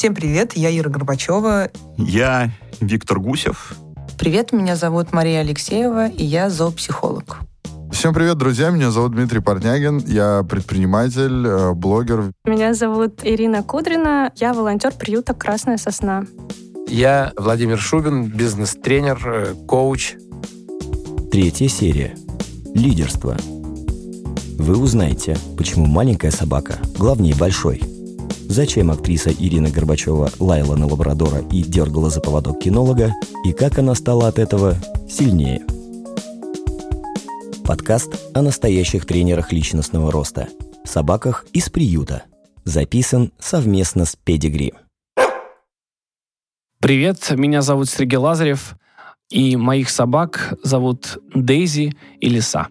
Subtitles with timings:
[0.00, 1.68] Всем привет, я Ира Горбачева.
[1.98, 3.74] Я Виктор Гусев.
[4.18, 7.40] Привет, меня зовут Мария Алексеева, и я зоопсихолог.
[7.92, 8.70] Всем привет, друзья.
[8.70, 9.98] Меня зовут Дмитрий Парнягин.
[10.06, 12.32] Я предприниматель, э, блогер.
[12.46, 14.32] Меня зовут Ирина Кудрина.
[14.36, 16.24] Я волонтер приюта «Красная сосна».
[16.88, 20.14] Я Владимир Шубин, бизнес-тренер, э, коуч.
[21.30, 22.16] Третья серия.
[22.74, 23.36] Лидерство.
[24.56, 27.82] Вы узнаете, почему маленькая собака главнее большой.
[28.50, 33.12] Зачем актриса Ирина Горбачева лаяла на лабрадора и дергала за поводок кинолога,
[33.44, 34.74] и как она стала от этого
[35.08, 35.62] сильнее.
[37.62, 40.48] Подкаст о настоящих тренерах личностного роста,
[40.84, 42.24] собаках из приюта.
[42.64, 44.74] Записан совместно с Педигри.
[46.80, 48.74] Привет, меня зовут Сергей Лазарев,
[49.30, 52.66] и моих собак зовут Дейзи и Лиса.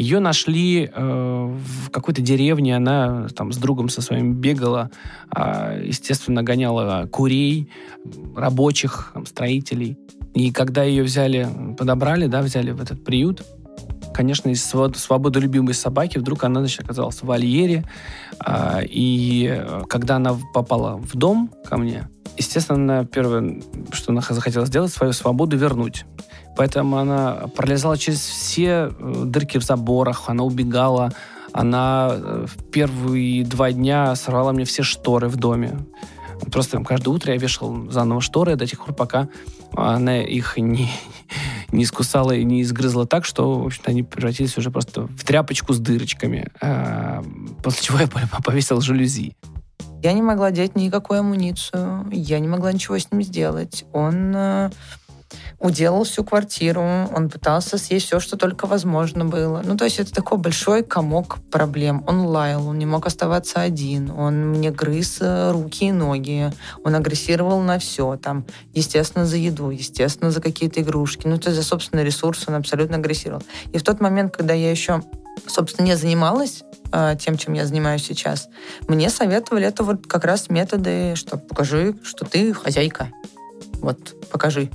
[0.00, 4.90] Ее нашли э, в какой-то деревне, она там с другом со своим бегала,
[5.36, 7.68] э, естественно, гоняла курей,
[8.34, 9.98] рабочих, там, строителей.
[10.32, 13.42] И когда ее взяли, подобрали, да, взяли в этот приют,
[14.14, 17.84] конечно, из свободолюбимой собаки вдруг она, значит, оказалась в вольере.
[18.42, 23.60] Э, и когда она попала в дом ко мне, естественно, первое,
[23.92, 26.06] что она захотела сделать, свою свободу вернуть.
[26.56, 31.12] Поэтому она пролезала через все э, дырки в заборах, она убегала,
[31.52, 35.78] она э, в первые два дня сорвала мне все шторы в доме.
[36.50, 39.28] Просто каждое утро я вешал заново шторы до тех пор, пока
[39.74, 40.88] она их не,
[41.72, 45.72] не искусала и не изгрызла так, что, в общем-то, они превратились уже просто в тряпочку
[45.72, 46.48] с дырочками.
[46.60, 47.22] А,
[47.62, 48.08] после чего я
[48.44, 49.36] повесил жалюзи.
[50.02, 53.84] Я не могла делать никакую амуницию, я не могла ничего с ним сделать.
[53.92, 54.70] Он э,
[55.58, 59.62] уделал всю квартиру, он пытался съесть все, что только возможно было.
[59.64, 62.02] Ну, то есть это такой большой комок проблем.
[62.06, 66.50] Он лаял, он не мог оставаться один, он мне грыз э, руки и ноги,
[66.84, 71.60] он агрессировал на все, там, естественно, за еду, естественно, за какие-то игрушки, ну, то есть
[71.60, 73.42] за собственный ресурс он абсолютно агрессировал.
[73.72, 75.02] И в тот момент, когда я еще,
[75.46, 76.62] собственно, не занималась
[76.92, 78.48] э, тем, чем я занимаюсь сейчас,
[78.88, 83.08] мне советовали это вот как раз методы, что покажи, что ты хозяйка.
[83.82, 84.70] Вот, покажи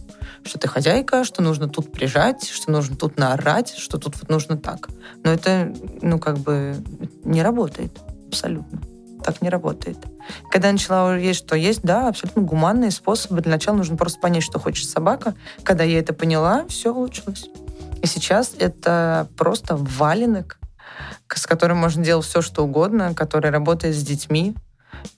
[0.46, 4.58] что ты хозяйка, что нужно тут прижать, что нужно тут наорать, что тут вот нужно
[4.58, 4.90] так.
[5.24, 6.76] Но это, ну, как бы
[7.24, 8.80] не работает абсолютно.
[9.24, 9.98] Так не работает.
[10.52, 13.42] Когда я начала увидеть, что есть, да, абсолютно гуманные способы.
[13.42, 15.34] Для начала нужно просто понять, что хочет собака.
[15.64, 17.50] Когда я это поняла, все улучшилось.
[18.04, 20.60] И сейчас это просто валенок,
[21.34, 24.56] с которым можно делать все, что угодно, который работает с детьми,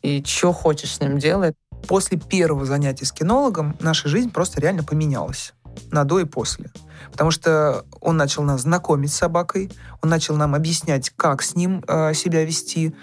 [0.02, 1.56] и что хочешь с ним делать
[1.88, 5.54] после первого занятия с кинологом наша жизнь просто реально поменялась
[5.92, 6.72] на до и после.
[7.12, 9.72] Потому что он начал нас знакомить с собакой,
[10.02, 12.96] он начал нам объяснять, как с ним э, себя вести,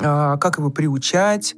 [0.00, 1.54] э, как его приучать,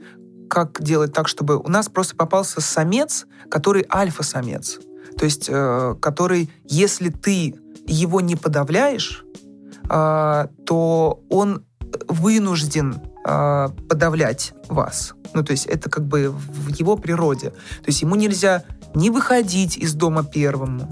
[0.48, 4.80] как делать так, чтобы у нас просто попался самец, который альфа-самец.
[5.18, 7.54] То есть, э, который, если ты
[7.86, 9.24] его не подавляешь,
[9.88, 11.64] э, то он
[12.08, 15.14] вынужден э, подавлять вас.
[15.36, 17.50] Ну, то есть это как бы в его природе.
[17.50, 18.64] То есть ему нельзя
[18.94, 20.88] не выходить из дома первому,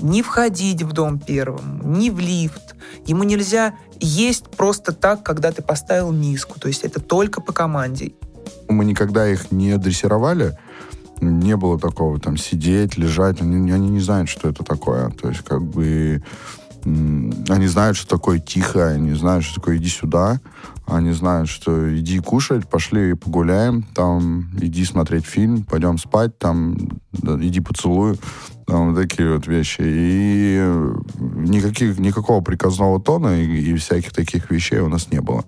[0.00, 2.76] не входить в дом первым, не в лифт.
[3.06, 6.60] Ему нельзя есть просто так, когда ты поставил миску.
[6.60, 8.12] То есть это только по команде.
[8.68, 10.56] Мы никогда их не дрессировали.
[11.20, 13.40] Не было такого там сидеть, лежать.
[13.40, 15.10] Они, они не знают, что это такое.
[15.10, 16.22] То есть как бы
[16.84, 20.40] они знают, что такое тихо, они знают, что такое иди сюда,
[20.86, 26.76] они знают, что иди кушать, пошли погуляем, там иди смотреть фильм, пойдем спать, там
[27.12, 28.18] да, иди поцелуй,
[28.66, 29.82] там такие вот вещи.
[29.84, 30.60] И
[31.18, 35.44] никаких, никакого приказного тона и, и всяких таких вещей у нас не было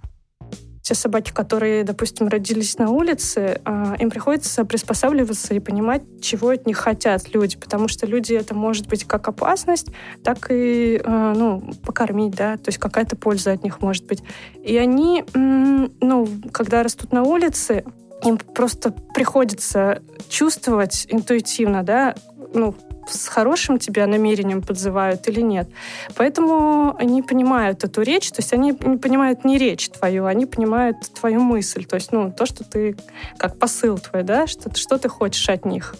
[0.85, 6.67] те собаки, которые, допустим, родились на улице, а, им приходится приспосабливаться и понимать, чего от
[6.67, 9.87] них хотят люди, потому что люди это может быть как опасность,
[10.23, 14.23] так и, а, ну, покормить, да, то есть какая-то польза от них может быть.
[14.63, 17.83] И они, ну, когда растут на улице,
[18.23, 22.15] им просто приходится чувствовать интуитивно, да,
[22.53, 22.75] ну,
[23.09, 25.69] с хорошим тебя намерением подзывают или нет.
[26.17, 30.97] Поэтому они понимают эту речь, то есть они не понимают не речь твою, они понимают
[31.19, 32.97] твою мысль, то есть ну, то, что ты,
[33.39, 35.95] как посыл твой, да, что, что ты хочешь от них.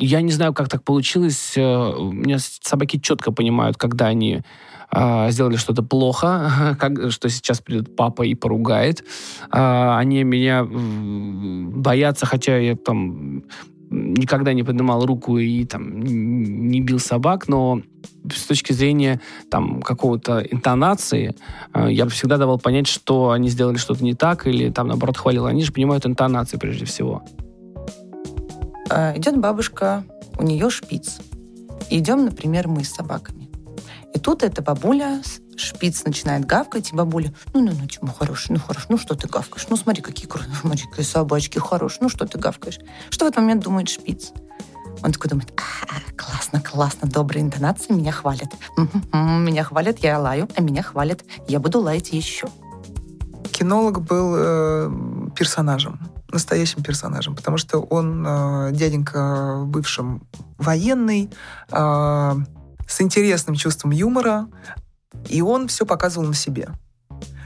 [0.00, 1.54] Я не знаю, как так получилось.
[1.56, 4.42] Э, у меня собаки четко понимают, когда они
[4.92, 9.04] э, сделали что-то плохо, как, что сейчас придет папа и поругает.
[9.52, 13.42] Э, они меня боятся, хотя я там
[13.90, 17.82] никогда не поднимал руку и там не бил собак, но
[18.30, 19.20] с точки зрения
[19.50, 21.34] там какого-то интонации,
[21.74, 25.16] э, я бы всегда давал понять, что они сделали что-то не так или там наоборот
[25.16, 25.46] хвалил.
[25.46, 27.22] Они же понимают интонации прежде всего.
[28.90, 30.04] А, идет бабушка,
[30.38, 31.20] у нее шпиц.
[31.90, 33.48] идем, например, мы с собаками.
[34.14, 35.22] И тут эта бабуля
[35.60, 39.28] шпиц начинает гавкать, и бабуля, ну, ну, ну, чему хороший, ну, хорош, ну, что ты
[39.28, 39.66] гавкаешь?
[39.68, 42.78] Ну, смотри, какие крутые, смотри, какие собачки хорошие, ну, что ты гавкаешь?
[43.10, 44.32] Что в этот момент думает шпиц?
[45.02, 48.52] Он такой думает, а, классно, классно, добрые интонации, меня хвалят.
[49.12, 52.48] Меня хвалят, я лаю, а меня хвалят, я буду лаять еще.
[53.52, 54.90] Кинолог был э,
[55.36, 56.00] персонажем,
[56.30, 60.22] настоящим персонажем, потому что он, э, дяденька, бывшим
[60.58, 61.30] военный,
[61.70, 62.34] э,
[62.88, 64.48] с интересным чувством юмора,
[65.28, 66.68] и он все показывал на себе.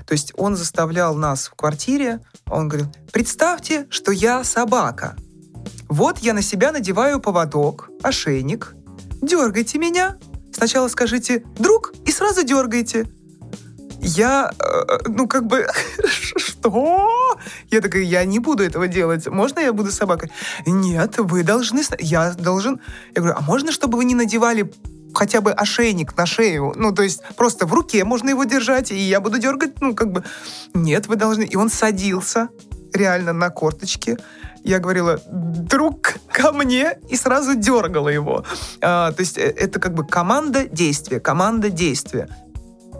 [0.06, 5.16] То есть он заставлял нас в квартире, он говорил, представьте, что я собака.
[5.88, 8.74] Вот я на себя надеваю поводок, ошейник.
[9.20, 10.18] Дергайте меня.
[10.52, 13.06] Сначала скажите «друг» и сразу дергайте.
[14.04, 15.66] Я, э, ну, как бы,
[16.36, 17.38] что?
[17.70, 19.28] Я такая, я не буду этого делать.
[19.28, 20.32] Можно я буду собакой?
[20.66, 21.82] Нет, вы должны...
[22.00, 22.80] Я должен...
[23.14, 24.72] Я говорю, а можно, чтобы вы не надевали
[25.14, 26.72] хотя бы ошейник на шею.
[26.76, 30.12] Ну, то есть просто в руке можно его держать, и я буду дергать, ну, как
[30.12, 30.24] бы...
[30.74, 31.44] Нет, вы должны...
[31.44, 32.48] И он садился
[32.92, 34.18] реально на корточки.
[34.64, 38.44] Я говорила, друг, ко мне, и сразу дергала его.
[38.80, 42.28] А, то есть э, это как бы команда действия, команда действия.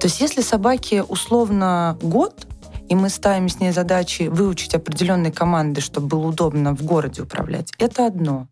[0.01, 2.49] То есть если собаке условно год,
[2.93, 7.73] и мы ставим с ней задачи выучить определенные команды, чтобы было удобно в городе управлять,
[7.79, 8.49] это одно.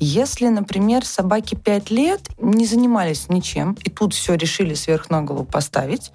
[0.00, 5.44] Если, например, собаки 5 лет не занимались ничем, и тут все решили сверх на голову
[5.44, 6.10] поставить,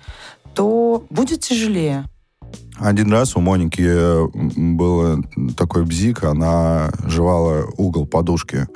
[0.53, 2.03] то будет тяжелее.
[2.77, 5.23] Один раз у Моники э, был
[5.55, 8.67] такой бзик, она жевала угол подушки.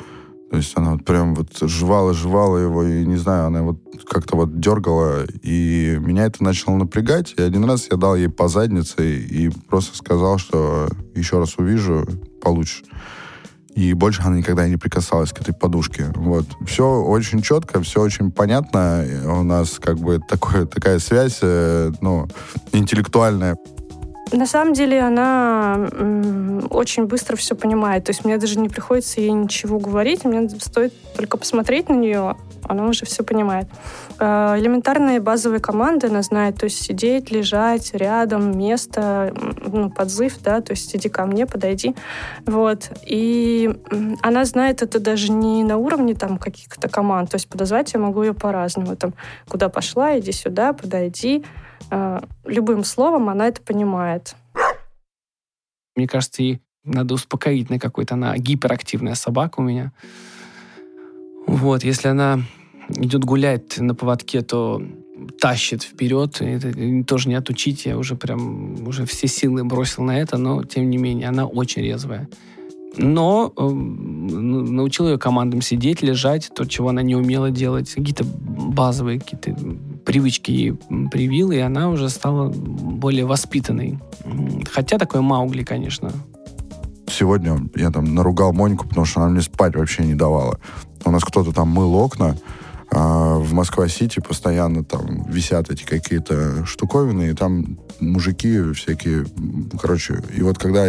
[0.55, 3.77] То есть она вот прям вот жевала-жевала его, и не знаю, она вот
[4.09, 7.33] как-то вот дергала, и меня это начало напрягать.
[7.35, 12.07] И один раз я дал ей по заднице и просто сказал, что еще раз увижу,
[12.41, 12.85] получишь.
[13.73, 16.13] И больше она никогда не прикасалась к этой подушке.
[16.15, 16.45] Вот.
[16.65, 19.05] Все очень четко, все очень понятно.
[19.25, 22.29] У нас как бы такое, такая связь, э, ну,
[22.71, 23.57] интеллектуальная.
[24.31, 25.87] На самом деле она
[26.69, 28.05] очень быстро все понимает.
[28.05, 32.35] То есть мне даже не приходится ей ничего говорить, мне стоит только посмотреть на нее,
[32.67, 33.67] она уже все понимает.
[34.17, 39.33] А, элементарные базовые команды она знает, то есть сидеть, лежать, рядом, место,
[39.65, 41.95] ну, подзыв, да, то есть иди ко мне, подойди.
[42.45, 42.91] Вот.
[43.05, 43.75] И
[44.21, 48.23] она знает это даже не на уровне там каких-то команд, то есть подозвать я могу
[48.23, 48.95] ее по-разному.
[48.95, 49.13] Там,
[49.47, 51.45] куда пошла, иди сюда, подойди.
[51.91, 54.35] А, любым словом она это понимает.
[55.95, 58.15] Мне кажется, ей надо успокоительный какой-то.
[58.15, 59.91] Она гиперактивная собака у меня.
[61.47, 62.41] Вот, если она
[62.89, 64.81] идет гулять на поводке, то
[65.39, 66.41] тащит вперед.
[66.41, 67.85] Это тоже не отучить.
[67.85, 71.81] Я уже прям уже все силы бросил на это, но тем не менее она очень
[71.81, 72.29] резвая.
[72.97, 79.19] Но э, научил ее командам сидеть, лежать, то, чего она не умела делать, какие-то базовые
[79.19, 79.53] какие-то
[80.05, 80.73] привычки ей
[81.11, 83.99] привил, и она уже стала более воспитанной.
[84.71, 86.11] Хотя такой Маугли, конечно.
[87.07, 90.59] Сегодня я там наругал Монику, потому что она мне спать вообще не давала.
[91.03, 92.35] У нас кто-то там мыл окна,
[92.91, 99.25] а в Москва-Сити постоянно там висят эти какие-то штуковины, и там мужики всякие,
[99.79, 100.87] короче, и вот когда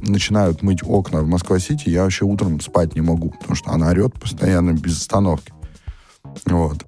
[0.00, 4.14] начинают мыть окна в Москва-Сити, я вообще утром спать не могу, потому что она орет
[4.14, 5.52] постоянно без остановки.
[6.46, 6.84] Вот.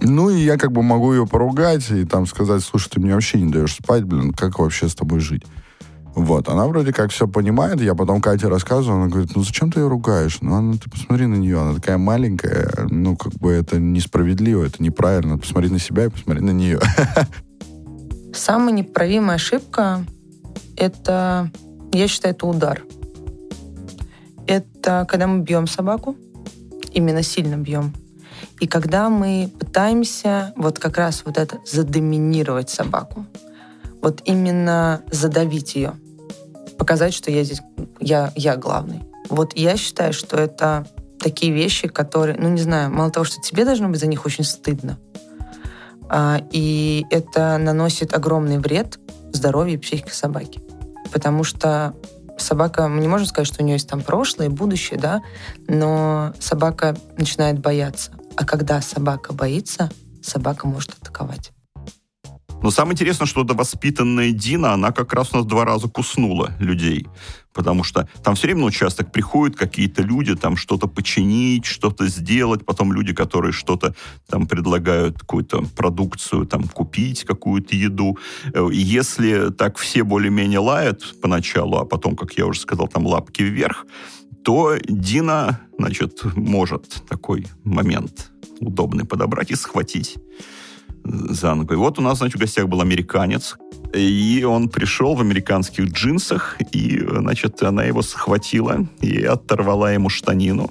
[0.00, 3.40] Ну, и я как бы могу ее поругать и там сказать, слушай, ты мне вообще
[3.40, 5.44] не даешь спать, блин, как вообще с тобой жить?
[6.14, 9.80] Вот, она вроде как все понимает, я потом Кате рассказываю, она говорит, ну зачем ты
[9.80, 10.38] ее ругаешь?
[10.40, 14.80] Ну, она, ты посмотри на нее, она такая маленькая, ну, как бы это несправедливо, это
[14.80, 16.80] неправильно, посмотри на себя и посмотри на нее.
[18.32, 20.04] Самая неправимая ошибка—
[20.76, 21.50] это,
[21.92, 22.84] я считаю, это удар.
[24.46, 26.16] Это когда мы бьем собаку,
[26.92, 27.92] именно сильно бьем.
[28.60, 33.26] И когда мы пытаемся вот как раз вот это задоминировать собаку,
[34.00, 35.94] вот именно задавить ее
[36.78, 37.62] показать, что я здесь,
[38.00, 39.00] я, я главный.
[39.28, 40.86] Вот я считаю, что это
[41.18, 44.44] такие вещи, которые, ну не знаю, мало того, что тебе должно быть за них очень
[44.44, 44.98] стыдно,
[46.10, 48.98] а, и это наносит огромный вред
[49.32, 50.60] здоровью и психике собаки.
[51.12, 51.94] Потому что
[52.36, 55.22] собака, мы не можем сказать, что у нее есть там прошлое, будущее, да,
[55.66, 58.12] но собака начинает бояться.
[58.36, 59.90] А когда собака боится,
[60.22, 61.52] собака может атаковать.
[62.62, 66.52] Но самое интересное, что эта воспитанная Дина, она как раз у нас два раза куснула
[66.58, 67.06] людей.
[67.52, 72.64] Потому что там все время на участок приходят какие-то люди, там что-то починить, что-то сделать,
[72.64, 73.94] потом люди, которые что-то
[74.26, 78.18] там предлагают, какую-то продукцию, там купить какую-то еду.
[78.54, 83.06] Э, И если так все более-менее лают поначалу, а потом, как я уже сказал, там
[83.06, 83.86] лапки вверх,
[84.44, 90.16] то Дина, значит, может такой момент удобный подобрать и схватить
[91.04, 91.74] за ногу.
[91.74, 93.56] И вот у нас, значит, в гостях был американец,
[93.94, 100.70] и он пришел в американских джинсах, и, значит, она его схватила и оторвала ему штанину.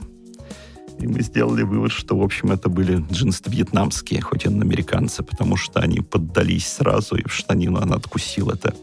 [0.99, 5.57] И мы сделали вывод, что, в общем, это были джинсы вьетнамские, хоть и американцы, потому
[5.57, 8.53] что они поддались сразу, и в штанину она откусила.
[8.53, 8.75] Это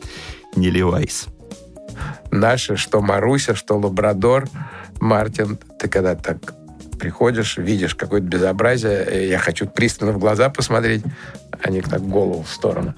[0.56, 1.28] не Левайс.
[2.30, 4.48] Наши, что Маруся, что Лабрадор,
[5.00, 6.54] Мартин, ты когда так
[6.98, 11.02] приходишь, видишь какое-то безобразие, э, я хочу пристально в глаза посмотреть,
[11.62, 12.94] они так голову в сторону.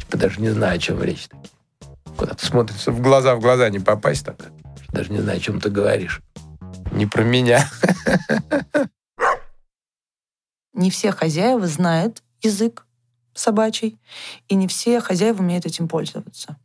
[0.00, 1.28] Типа даже не знаю, о чем речь.
[2.16, 4.36] Куда ты смотришь, в глаза в глаза не попасть так.
[4.92, 6.20] Даже не знаю, о чем ты говоришь.
[6.92, 7.68] Не про меня.
[10.72, 12.86] Не все хозяева знают язык
[13.34, 13.98] собачий,
[14.48, 16.56] и не все хозяева умеют этим пользоваться.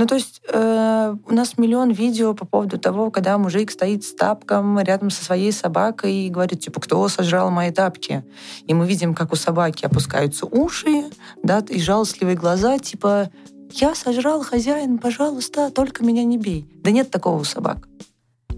[0.00, 4.14] Ну, то есть э, у нас миллион видео по поводу того, когда мужик стоит с
[4.14, 8.24] тапком рядом со своей собакой и говорит, типа, кто сожрал мои тапки?
[8.68, 11.10] И мы видим, как у собаки опускаются уши,
[11.42, 13.30] да, и жалостливые глаза, типа,
[13.72, 16.68] я сожрал, хозяин, пожалуйста, только меня не бей.
[16.84, 17.88] Да нет такого у собак.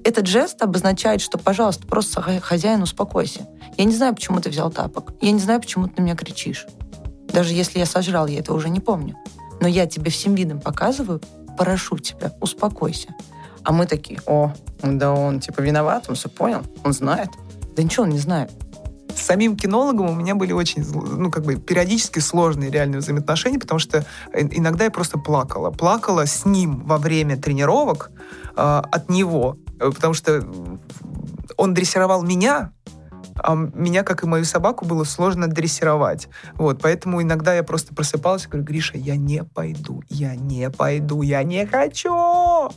[0.04, 3.48] Этот жест обозначает, что, пожалуйста, просто хо- хозяин, успокойся.
[3.78, 5.14] Я не знаю, почему ты взял тапок.
[5.22, 6.66] Я не знаю, почему ты на меня кричишь.
[7.32, 9.16] Даже если я сожрал, я это уже не помню.
[9.60, 11.20] Но я тебе всем видом показываю,
[11.56, 13.14] прошу тебя, успокойся.
[13.62, 14.52] А мы такие, о,
[14.82, 17.30] да он типа виноват, он все понял, он знает.
[17.76, 18.50] Да ничего он не знает.
[19.14, 23.78] С самим кинологом у меня были очень, ну, как бы, периодически сложные реальные взаимоотношения, потому
[23.78, 25.70] что иногда я просто плакала.
[25.70, 28.12] Плакала с ним во время тренировок
[28.56, 30.46] э, от него, Э, потому что
[31.56, 32.72] он дрессировал меня,
[33.74, 36.28] меня, как и мою собаку, было сложно дрессировать.
[36.54, 41.22] Вот, поэтому иногда я просто просыпалась и говорю, Гриша, я не пойду, я не пойду,
[41.22, 42.70] я не хочу.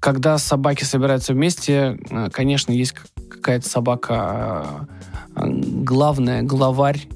[0.00, 2.94] Когда собаки собираются вместе, э, конечно, есть
[3.30, 4.86] какая-то собака
[5.34, 7.08] э, главная, главарь,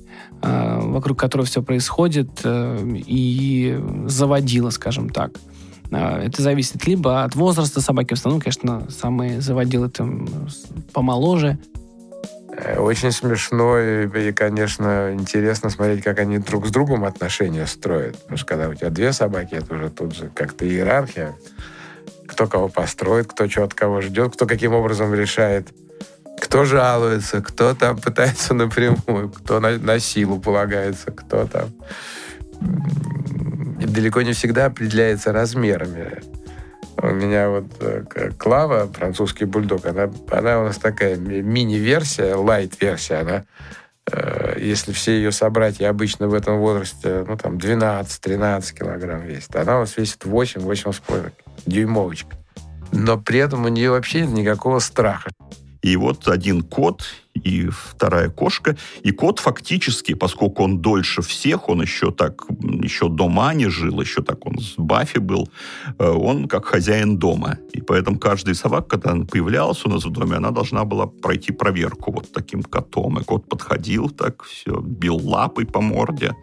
[0.43, 5.33] э, вокруг которой все происходит, и заводила, скажем так.
[5.91, 10.29] Это зависит либо от возраста собаки, в основном, конечно, самые заводилы там
[10.93, 11.59] помоложе.
[12.61, 18.19] Э, Очень смешно и, и, конечно, интересно смотреть, как они друг с другом отношения строят.
[18.21, 21.37] Потому что когда у тебя две собаки, это уже тут же как-то иерархия.
[22.27, 25.69] Кто кого построит, кто что от кого ждет, кто каким образом решает.
[26.41, 31.71] Кто жалуется, кто там пытается напрямую, кто на, на силу полагается, кто там...
[33.81, 36.21] И далеко не всегда определяется размерами.
[37.09, 43.21] У меня вот э, Клава, французский бульдог, она, она у нас такая ми- мини-версия, лайт-версия.
[43.21, 43.45] Она,
[44.13, 49.79] э, если все ее собратья обычно в этом возрасте, ну, там, 12-13 килограмм весит, она
[49.79, 51.33] у нас весит 8-8,5
[51.65, 52.37] дюймовочка.
[52.93, 55.31] Но при этом у нее вообще нет никакого страха.
[55.89, 57.03] И вот один кот
[57.35, 58.77] и вторая кошка.
[59.03, 62.45] И кот фактически, поскольку он дольше всех, он еще так,
[62.83, 65.49] еще до Мани жил, еще так он с Баффи был,
[65.99, 67.59] э, он как хозяин дома.
[67.73, 71.53] И поэтому каждая собака, когда она появлялась у нас в доме, она должна была пройти
[71.53, 73.19] проверку вот таким котом.
[73.21, 76.35] И кот подходил так, все, бил лапой по морде,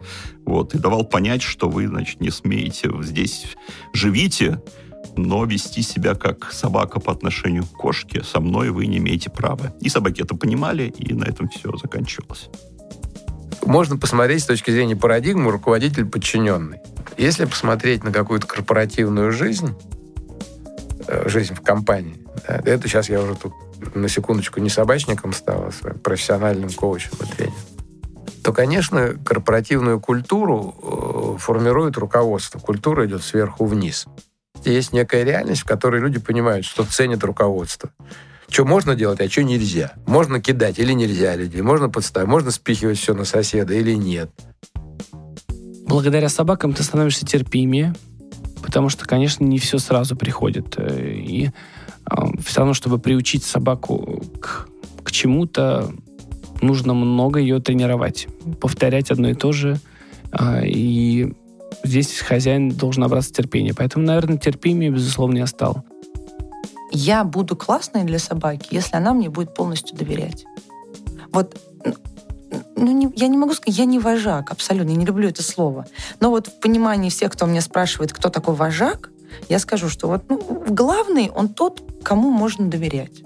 [0.44, 3.56] вот, и давал понять, что вы, значит, не смеете здесь
[3.92, 4.60] живите,
[5.16, 9.74] но вести себя как собака по отношению к кошке со мной вы не имеете права.
[9.80, 12.48] И собаки это понимали, и на этом все заканчивалось.
[13.64, 16.78] Можно посмотреть с точки зрения парадигмы руководитель-подчиненный.
[17.16, 19.74] Если посмотреть на какую-то корпоративную жизнь,
[21.08, 23.52] э, жизнь в компании, да, это сейчас я уже тут
[23.94, 27.56] на секундочку не собачником стал, а своим профессиональным коучем и тренером,
[28.42, 32.60] то, конечно, корпоративную культуру э, формирует руководство.
[32.60, 34.06] Культура идет сверху вниз.
[34.70, 37.90] Есть некая реальность, в которой люди понимают, что ценят руководство.
[38.48, 39.92] Что можно делать, а что нельзя.
[40.06, 41.62] Можно кидать или нельзя людей.
[41.62, 44.30] Можно подставить, можно спихивать все на соседа или нет.
[45.86, 47.94] Благодаря собакам ты становишься терпимее,
[48.62, 50.74] потому что, конечно, не все сразу приходит.
[50.76, 51.50] Э, И
[52.44, 54.68] все равно, чтобы приучить собаку к,
[55.02, 55.92] к чему-то,
[56.62, 58.28] нужно много ее тренировать,
[58.60, 59.78] повторять одно и то же.
[60.30, 61.32] А, И
[61.86, 63.74] здесь хозяин должен набраться терпения.
[63.74, 65.84] Поэтому, наверное, терпимее, безусловно, я стал.
[66.92, 70.44] Я буду классной для собаки, если она мне будет полностью доверять.
[71.32, 71.56] Вот
[72.76, 75.86] ну, не, я не могу сказать, я не вожак, абсолютно, я не люблю это слово.
[76.20, 79.10] Но вот в понимании всех, кто меня спрашивает, кто такой вожак,
[79.48, 83.22] я скажу, что вот ну, главный он тот, кому можно доверять.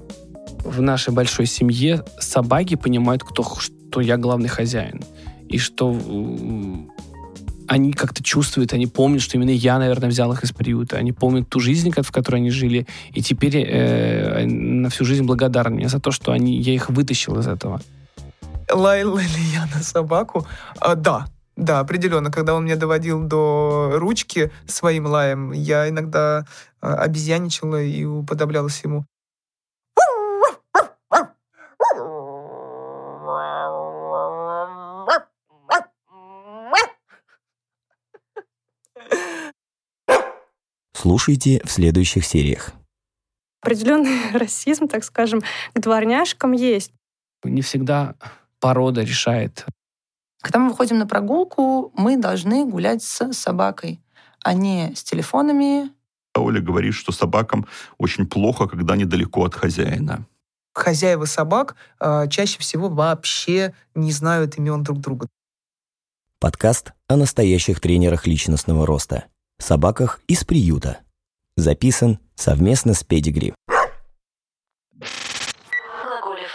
[0.65, 5.03] В нашей большой семье собаки понимают, кто, что я главный хозяин.
[5.49, 5.91] И что
[7.71, 10.97] они как-то чувствуют, они помнят, что именно я, наверное, взял их из приюта.
[10.97, 12.85] Они помнят ту жизнь, в которой они жили.
[13.13, 17.39] И теперь э, на всю жизнь благодарны мне за то, что они, я их вытащил
[17.39, 17.81] из этого.
[18.69, 20.49] Лаяла ли я на собаку?
[20.81, 22.33] А, да, да, определенно.
[22.33, 26.47] Когда он меня доводил до ручки своим лаем, я иногда
[26.81, 29.05] а, обезьяничала и уподоблялась ему.
[41.11, 42.71] Слушайте в следующих сериях.
[43.63, 45.43] Определенный расизм, так скажем,
[45.75, 46.93] к дворняжкам есть.
[47.43, 48.15] Не всегда
[48.61, 49.67] порода решает.
[50.41, 53.99] Когда мы выходим на прогулку, мы должны гулять с собакой,
[54.45, 55.91] а не с телефонами.
[56.37, 57.67] Оля говорит, что собакам
[57.99, 60.25] очень плохо, когда они далеко от хозяина.
[60.75, 65.27] Хозяева собак э, чаще всего вообще не знают имен друг друга.
[66.39, 69.25] Подкаст о настоящих тренерах личностного роста,
[69.61, 70.99] собаках из приюта.
[71.57, 73.55] Записан совместно с Педигри.
[76.03, 76.51] Глаголев.